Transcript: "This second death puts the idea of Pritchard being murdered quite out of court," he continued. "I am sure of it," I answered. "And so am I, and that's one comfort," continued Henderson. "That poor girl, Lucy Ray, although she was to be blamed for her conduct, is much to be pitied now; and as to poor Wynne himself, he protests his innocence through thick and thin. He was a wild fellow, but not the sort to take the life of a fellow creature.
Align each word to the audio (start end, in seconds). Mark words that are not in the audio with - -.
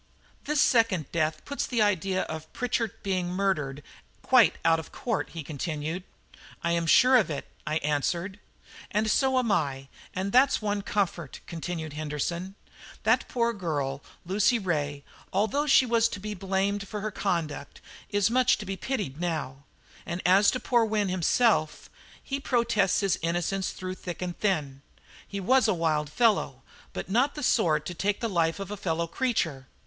"This 0.45 0.59
second 0.59 1.11
death 1.11 1.45
puts 1.45 1.67
the 1.67 1.79
idea 1.83 2.23
of 2.23 2.51
Pritchard 2.53 2.93
being 3.03 3.29
murdered 3.29 3.83
quite 4.23 4.55
out 4.65 4.79
of 4.79 4.91
court," 4.91 5.29
he 5.33 5.43
continued. 5.43 6.03
"I 6.63 6.71
am 6.71 6.87
sure 6.87 7.17
of 7.17 7.29
it," 7.29 7.47
I 7.67 7.75
answered. 7.83 8.39
"And 8.89 9.11
so 9.11 9.37
am 9.37 9.51
I, 9.51 9.89
and 10.15 10.31
that's 10.31 10.59
one 10.59 10.81
comfort," 10.81 11.39
continued 11.45 11.93
Henderson. 11.93 12.55
"That 13.03 13.27
poor 13.27 13.53
girl, 13.53 14.01
Lucy 14.25 14.57
Ray, 14.57 15.03
although 15.31 15.67
she 15.67 15.85
was 15.85 16.09
to 16.09 16.19
be 16.19 16.33
blamed 16.33 16.87
for 16.87 17.01
her 17.01 17.11
conduct, 17.11 17.79
is 18.09 18.31
much 18.31 18.57
to 18.57 18.65
be 18.65 18.75
pitied 18.75 19.19
now; 19.21 19.65
and 20.03 20.19
as 20.25 20.49
to 20.49 20.59
poor 20.59 20.83
Wynne 20.83 21.09
himself, 21.09 21.91
he 22.23 22.39
protests 22.39 23.01
his 23.01 23.19
innocence 23.21 23.69
through 23.69 23.93
thick 23.93 24.19
and 24.23 24.35
thin. 24.39 24.81
He 25.27 25.39
was 25.39 25.67
a 25.67 25.75
wild 25.75 26.09
fellow, 26.11 26.63
but 26.91 27.07
not 27.07 27.35
the 27.35 27.43
sort 27.43 27.85
to 27.85 27.93
take 27.93 28.19
the 28.19 28.27
life 28.27 28.59
of 28.59 28.71
a 28.71 28.75
fellow 28.77 29.05
creature. 29.05 29.67